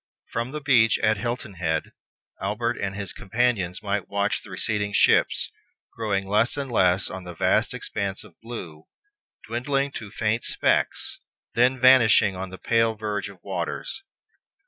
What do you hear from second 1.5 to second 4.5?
Head, Albert and his companions might watch the